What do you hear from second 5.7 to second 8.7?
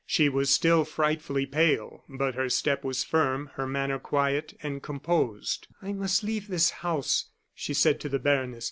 "I must leave this house," she said to the baroness.